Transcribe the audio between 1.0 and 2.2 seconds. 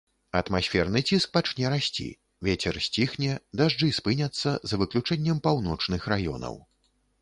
ціск пачне расці,